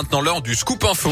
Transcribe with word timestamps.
Maintenant 0.00 0.20
l'heure 0.20 0.42
du 0.42 0.54
scoop 0.54 0.84
info. 0.84 1.10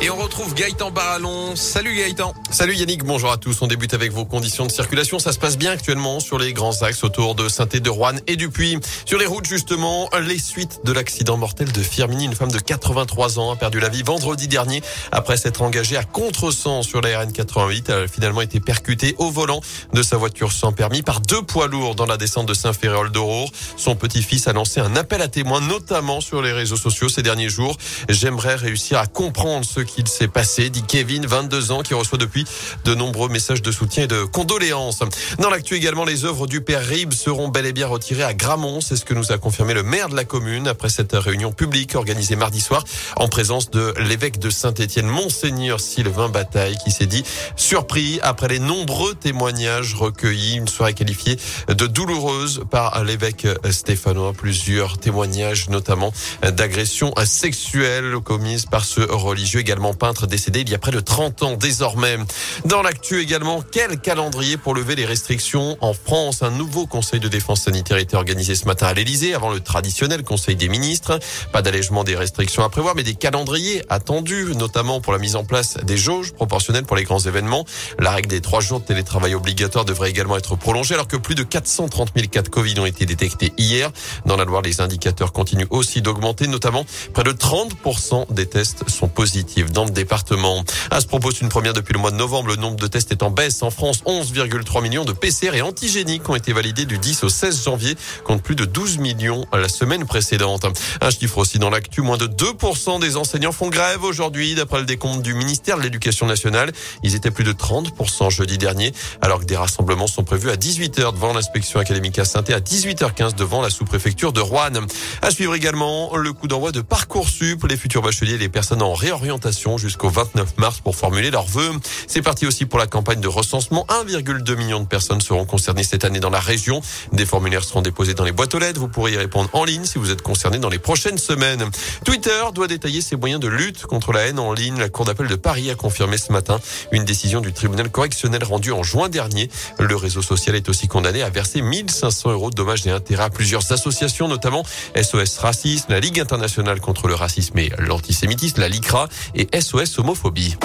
Et 0.00 0.10
on 0.10 0.16
retrouve 0.16 0.54
Gaëtan 0.54 0.92
Barallon. 0.92 1.56
Salut 1.56 1.92
Gaëtan. 1.96 2.32
Salut 2.52 2.76
Yannick, 2.76 3.02
bonjour 3.02 3.32
à 3.32 3.36
tous. 3.36 3.60
On 3.62 3.66
débute 3.66 3.94
avec 3.94 4.12
vos 4.12 4.24
conditions 4.24 4.64
de 4.64 4.70
circulation. 4.70 5.18
Ça 5.18 5.32
se 5.32 5.40
passe 5.40 5.58
bien 5.58 5.72
actuellement 5.72 6.20
sur 6.20 6.38
les 6.38 6.52
grands 6.52 6.82
axes 6.82 7.02
autour 7.02 7.34
de 7.34 7.48
saint 7.48 7.66
de 7.66 7.82
et 8.28 8.36
du 8.36 8.48
Puy. 8.48 8.78
Sur 9.06 9.18
les 9.18 9.26
routes 9.26 9.46
justement, 9.46 10.08
les 10.22 10.38
suites 10.38 10.82
de 10.84 10.92
l'accident 10.92 11.36
mortel 11.36 11.72
de 11.72 11.82
Firmini. 11.82 12.26
Une 12.26 12.36
femme 12.36 12.52
de 12.52 12.60
83 12.60 13.40
ans 13.40 13.50
a 13.50 13.56
perdu 13.56 13.80
la 13.80 13.88
vie 13.88 14.04
vendredi 14.04 14.46
dernier 14.46 14.82
après 15.10 15.36
s'être 15.36 15.62
engagée 15.62 15.96
à 15.96 16.04
contre-sens 16.04 16.86
sur 16.86 17.00
la 17.00 17.24
RN88. 17.24 17.84
Elle 17.88 18.04
a 18.04 18.08
finalement 18.08 18.42
été 18.42 18.60
percutée 18.60 19.16
au 19.18 19.32
volant 19.32 19.60
de 19.94 20.02
sa 20.04 20.16
voiture 20.16 20.52
sans 20.52 20.70
permis 20.70 21.02
par 21.02 21.20
deux 21.20 21.42
poids 21.42 21.66
lourds 21.66 21.96
dans 21.96 22.06
la 22.06 22.18
descente 22.18 22.46
de 22.46 22.54
Saint-Féréol 22.54 23.10
d'Aurore. 23.10 23.50
Son 23.76 23.96
petit-fils 23.96 24.46
a 24.46 24.52
lancé 24.52 24.78
un 24.78 24.94
appel 24.94 25.22
à 25.22 25.28
témoins, 25.28 25.60
notamment 25.60 26.20
sur 26.20 26.40
les 26.40 26.52
réseaux 26.52 26.76
sociaux 26.76 27.08
ces 27.08 27.22
derniers 27.22 27.48
jours. 27.48 27.76
J'aimerais 28.08 28.54
réussir 28.54 28.98
à 29.00 29.06
comprendre 29.06 29.64
ce 29.64 29.87
qu'il 29.88 30.06
s'est 30.06 30.28
passé, 30.28 30.70
dit 30.70 30.82
Kevin, 30.82 31.26
22 31.26 31.72
ans, 31.72 31.82
qui 31.82 31.94
reçoit 31.94 32.18
depuis 32.18 32.44
de 32.84 32.94
nombreux 32.94 33.28
messages 33.28 33.62
de 33.62 33.72
soutien 33.72 34.04
et 34.04 34.06
de 34.06 34.22
condoléances. 34.22 35.00
Dans 35.38 35.50
l'actu 35.50 35.74
également, 35.74 36.04
les 36.04 36.24
œuvres 36.24 36.46
du 36.46 36.60
père 36.60 36.84
Rib 36.84 37.12
seront 37.12 37.48
bel 37.48 37.66
et 37.66 37.72
bien 37.72 37.86
retirées 37.86 38.22
à 38.22 38.34
Gramont. 38.34 38.80
C'est 38.80 38.96
ce 38.96 39.04
que 39.04 39.14
nous 39.14 39.32
a 39.32 39.38
confirmé 39.38 39.74
le 39.74 39.82
maire 39.82 40.08
de 40.08 40.16
la 40.16 40.24
commune 40.24 40.68
après 40.68 40.88
cette 40.88 41.14
réunion 41.14 41.52
publique 41.52 41.94
organisée 41.94 42.36
mardi 42.36 42.60
soir 42.60 42.84
en 43.16 43.28
présence 43.28 43.70
de 43.70 43.94
l'évêque 43.98 44.38
de 44.38 44.50
Saint-Étienne, 44.50 45.06
Monseigneur 45.06 45.80
Sylvain 45.80 46.28
Bataille, 46.28 46.76
qui 46.84 46.90
s'est 46.90 47.06
dit 47.06 47.24
surpris 47.56 48.20
après 48.22 48.48
les 48.48 48.58
nombreux 48.58 49.14
témoignages 49.14 49.94
recueillis. 49.94 50.56
Une 50.56 50.68
soirée 50.68 50.94
qualifiée 50.94 51.38
de 51.68 51.86
douloureuse 51.86 52.62
par 52.70 53.02
l'évêque 53.04 53.46
stéphanois. 53.70 54.32
Plusieurs 54.32 54.98
témoignages, 54.98 55.68
notamment 55.68 56.12
d'agressions 56.42 57.14
sexuelles 57.24 58.14
commises 58.24 58.66
par 58.66 58.84
ce 58.84 59.00
religieux 59.00 59.60
également 59.60 59.77
peintre 59.98 60.26
décédé 60.26 60.60
il 60.60 60.70
y 60.70 60.74
a 60.74 60.78
près 60.78 60.92
de 60.92 61.00
30 61.00 61.42
ans 61.42 61.56
désormais. 61.56 62.18
Dans 62.64 62.82
l'actu 62.82 63.20
également, 63.20 63.62
quel 63.70 63.98
calendrier 63.98 64.56
pour 64.56 64.74
lever 64.74 64.94
les 64.94 65.06
restrictions 65.06 65.76
en 65.80 65.92
France? 65.92 66.42
Un 66.42 66.50
nouveau 66.50 66.86
conseil 66.86 67.20
de 67.20 67.28
défense 67.28 67.62
sanitaire 67.62 67.96
été 67.96 68.16
organisé 68.16 68.54
ce 68.54 68.66
matin 68.66 68.86
à 68.86 68.94
l'Elysée 68.94 69.34
avant 69.34 69.50
le 69.50 69.60
traditionnel 69.60 70.22
conseil 70.22 70.56
des 70.56 70.68
ministres. 70.68 71.18
Pas 71.52 71.62
d'allègement 71.62 72.04
des 72.04 72.16
restrictions 72.16 72.64
à 72.64 72.68
prévoir, 72.68 72.94
mais 72.94 73.02
des 73.02 73.14
calendriers 73.14 73.82
attendus, 73.88 74.54
notamment 74.54 75.00
pour 75.00 75.12
la 75.12 75.18
mise 75.18 75.36
en 75.36 75.44
place 75.44 75.76
des 75.84 75.96
jauges 75.96 76.32
proportionnelles 76.32 76.84
pour 76.84 76.96
les 76.96 77.04
grands 77.04 77.20
événements. 77.20 77.64
La 77.98 78.10
règle 78.10 78.28
des 78.28 78.40
trois 78.40 78.60
jours 78.60 78.80
de 78.80 78.84
télétravail 78.84 79.34
obligatoire 79.34 79.84
devrait 79.84 80.10
également 80.10 80.36
être 80.36 80.56
prolongée 80.56 80.94
alors 80.94 81.08
que 81.08 81.16
plus 81.16 81.34
de 81.34 81.42
430 81.42 82.10
000 82.14 82.28
cas 82.28 82.42
de 82.42 82.48
Covid 82.48 82.78
ont 82.80 82.86
été 82.86 83.06
détectés 83.06 83.52
hier. 83.58 83.90
Dans 84.26 84.36
la 84.36 84.44
Loire, 84.44 84.62
les 84.62 84.80
indicateurs 84.80 85.32
continuent 85.32 85.66
aussi 85.70 86.02
d'augmenter, 86.02 86.46
notamment 86.46 86.84
près 87.12 87.24
de 87.24 87.32
30% 87.32 88.32
des 88.32 88.46
tests 88.46 88.88
sont 88.88 89.08
positifs 89.08 89.67
dans 89.72 89.84
le 89.84 89.90
département. 89.90 90.64
À 90.90 91.00
ce 91.00 91.06
propos, 91.06 91.30
une 91.30 91.48
première 91.48 91.72
depuis 91.72 91.92
le 91.92 91.98
mois 91.98 92.10
de 92.10 92.16
novembre. 92.16 92.48
Le 92.48 92.56
nombre 92.56 92.76
de 92.76 92.86
tests 92.86 93.12
est 93.12 93.22
en 93.22 93.30
baisse. 93.30 93.62
En 93.62 93.70
France, 93.70 94.02
11,3 94.04 94.82
millions 94.82 95.04
de 95.04 95.12
PCR 95.12 95.54
et 95.54 95.62
antigéniques 95.62 96.28
ont 96.28 96.34
été 96.34 96.52
validés 96.52 96.84
du 96.84 96.98
10 96.98 97.24
au 97.24 97.28
16 97.28 97.64
janvier, 97.64 97.96
contre 98.24 98.42
plus 98.42 98.54
de 98.54 98.64
12 98.64 98.98
millions 98.98 99.44
la 99.52 99.68
semaine 99.68 100.06
précédente. 100.06 100.66
Un 101.00 101.10
chiffre 101.10 101.38
aussi 101.38 101.58
dans 101.58 101.70
l'actu, 101.70 102.00
moins 102.00 102.16
de 102.16 102.26
2% 102.26 103.00
des 103.00 103.16
enseignants 103.16 103.52
font 103.52 103.68
grève 103.68 104.02
aujourd'hui, 104.04 104.54
d'après 104.54 104.80
le 104.80 104.86
décompte 104.86 105.22
du 105.22 105.34
ministère 105.34 105.78
de 105.78 105.82
l'Éducation 105.82 106.26
nationale. 106.26 106.72
Ils 107.02 107.14
étaient 107.14 107.30
plus 107.30 107.44
de 107.44 107.52
30% 107.52 108.30
jeudi 108.30 108.58
dernier, 108.58 108.92
alors 109.20 109.40
que 109.40 109.44
des 109.44 109.56
rassemblements 109.56 110.06
sont 110.06 110.24
prévus 110.24 110.50
à 110.50 110.56
18h 110.56 111.12
devant 111.12 111.32
l'inspection 111.32 111.80
académique 111.80 112.18
à 112.18 112.24
saint 112.24 112.44
et 112.44 112.54
à 112.54 112.60
18h15 112.60 113.34
devant 113.34 113.62
la 113.62 113.70
sous-préfecture 113.70 114.32
de 114.32 114.40
Rouen. 114.40 114.86
À 115.22 115.30
suivre 115.30 115.54
également 115.54 116.16
le 116.16 116.32
coup 116.32 116.48
d'envoi 116.48 116.72
de 116.72 116.80
Parcoursup, 116.80 117.64
les 117.68 117.76
futurs 117.76 118.02
bacheliers 118.02 118.34
et 118.34 118.38
les 118.38 118.48
personnes 118.48 118.82
en 118.82 118.94
réorientation 118.94 119.57
jusqu'au 119.76 120.08
29 120.08 120.56
mars 120.58 120.80
pour 120.80 120.94
formuler 120.94 121.30
leurs 121.30 121.46
vœux. 121.46 121.72
C'est 122.06 122.22
parti 122.22 122.46
aussi 122.46 122.64
pour 122.64 122.78
la 122.78 122.86
campagne 122.86 123.20
de 123.20 123.28
recensement. 123.28 123.86
1,2 123.88 124.56
million 124.56 124.80
de 124.80 124.86
personnes 124.86 125.20
seront 125.20 125.44
concernées 125.44 125.82
cette 125.82 126.04
année 126.04 126.20
dans 126.20 126.30
la 126.30 126.40
région. 126.40 126.80
Des 127.12 127.26
formulaires 127.26 127.64
seront 127.64 127.82
déposés 127.82 128.14
dans 128.14 128.24
les 128.24 128.32
boîtes 128.32 128.54
aux 128.54 128.58
lettres. 128.58 128.80
Vous 128.80 128.88
pourrez 128.88 129.12
y 129.12 129.16
répondre 129.16 129.50
en 129.52 129.64
ligne 129.64 129.84
si 129.84 129.98
vous 129.98 130.10
êtes 130.10 130.22
concerné 130.22 130.58
dans 130.58 130.68
les 130.68 130.78
prochaines 130.78 131.18
semaines. 131.18 131.68
Twitter 132.04 132.44
doit 132.54 132.68
détailler 132.68 133.00
ses 133.00 133.16
moyens 133.16 133.40
de 133.40 133.48
lutte 133.48 133.86
contre 133.86 134.12
la 134.12 134.26
haine 134.26 134.38
en 134.38 134.52
ligne. 134.52 134.78
La 134.78 134.88
Cour 134.88 135.04
d'appel 135.04 135.26
de 135.26 135.36
Paris 135.36 135.70
a 135.70 135.74
confirmé 135.74 136.18
ce 136.18 136.32
matin 136.32 136.60
une 136.92 137.04
décision 137.04 137.40
du 137.40 137.52
tribunal 137.52 137.90
correctionnel 137.90 138.44
rendue 138.44 138.72
en 138.72 138.82
juin 138.82 139.08
dernier. 139.08 139.50
Le 139.78 139.96
réseau 139.96 140.22
social 140.22 140.54
est 140.54 140.68
aussi 140.68 140.86
condamné 140.86 141.22
à 141.22 141.30
verser 141.30 141.62
1500 141.62 142.30
euros 142.30 142.50
de 142.50 142.54
dommages 142.54 142.86
et 142.86 142.90
intérêts 142.90 143.24
à 143.24 143.30
plusieurs 143.30 143.72
associations, 143.72 144.28
notamment 144.28 144.62
SOS 144.94 145.38
Racisme, 145.38 145.86
la 145.90 146.00
Ligue 146.00 146.20
internationale 146.20 146.80
contre 146.80 147.08
le 147.08 147.14
racisme 147.14 147.58
et 147.58 147.72
l'antisémitisme, 147.78 148.60
la 148.60 148.68
LICRA 148.68 149.08
et 149.34 149.47
SOS 149.52 149.98
Homophobie. 149.98 150.56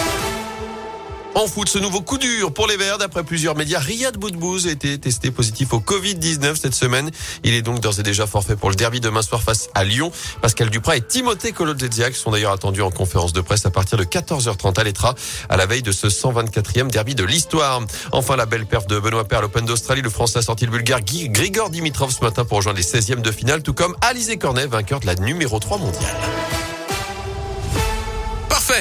En 1.35 1.47
foot, 1.47 1.67
ce 1.67 1.79
nouveau 1.79 2.01
coup 2.01 2.19
dur 2.19 2.53
pour 2.53 2.67
les 2.67 2.77
Verts. 2.77 2.99
D'après 2.99 3.23
plusieurs 3.23 3.55
médias, 3.55 3.79
Riyad 3.79 4.17
Boudbouz 4.17 4.67
a 4.67 4.71
été 4.71 4.99
testé 4.99 5.31
positif 5.31 5.73
au 5.73 5.79
Covid-19 5.79 6.55
cette 6.55 6.75
semaine. 6.75 7.09
Il 7.43 7.55
est 7.55 7.63
donc 7.63 7.79
d'ores 7.79 7.99
et 7.99 8.03
déjà 8.03 8.27
forfait 8.27 8.55
pour 8.55 8.69
le 8.69 8.75
derby 8.75 8.99
demain 8.99 9.23
soir 9.23 9.41
face 9.41 9.69
à 9.73 9.83
Lyon. 9.83 10.11
Pascal 10.41 10.69
Duprat 10.69 10.97
et 10.97 11.01
Timothée 11.01 11.51
Kolodziejczak 11.51 12.16
sont 12.16 12.29
d'ailleurs 12.29 12.51
attendus 12.51 12.83
en 12.83 12.91
conférence 12.91 13.33
de 13.33 13.41
presse 13.41 13.66
à 13.66 13.72
partir 13.72 13.97
de 13.97 14.03
14h30 14.03 14.79
à 14.79 14.83
l'Etra, 14.83 15.16
à 15.49 15.57
la 15.57 15.66
veille 15.66 15.81
de 15.81 15.91
ce 15.91 16.05
124e 16.05 16.91
derby 16.91 17.16
de 17.16 17.23
l'histoire. 17.23 17.81
Enfin, 18.11 18.35
la 18.35 18.45
belle 18.45 18.67
perf 18.67 18.85
de 18.85 18.99
Benoît 18.99 19.23
Père 19.25 19.41
l'Open 19.41 19.66
d'Australie. 19.66 20.03
Le 20.03 20.11
Français 20.11 20.39
a 20.39 20.43
sorti 20.43 20.66
le 20.66 20.72
bulgare 20.72 21.01
Grigor 21.01 21.72
Dimitrov 21.72 22.11
ce 22.11 22.23
matin 22.23 22.45
pour 22.45 22.57
rejoindre 22.57 22.77
les 22.77 22.83
16e 22.83 23.22
de 23.22 23.31
finale, 23.31 23.63
tout 23.63 23.73
comme 23.73 23.95
Alizé 24.01 24.38
Cornet, 24.38 24.67
vainqueur 24.67 24.99
de 24.99 25.07
la 25.07 25.16
numéro 25.16 25.59
3 25.59 25.79
mondiale. 25.79 26.53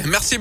Merci 0.04 0.38
beaucoup. 0.38 0.40